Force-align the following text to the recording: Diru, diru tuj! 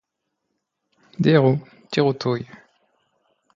Diru, 1.27 1.53
diru 1.93 2.17
tuj! 2.25 2.37